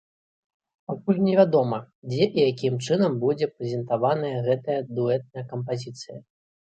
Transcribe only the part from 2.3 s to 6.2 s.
і якім чынам будзе прэзентаваная гэтая дуэтная кампазіцыя.